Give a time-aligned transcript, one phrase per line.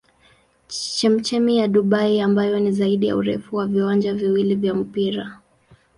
[0.67, 5.39] Chemchemi ya Dubai ambayo ni zaidi ya urefu wa viwanja viwili vya mpira.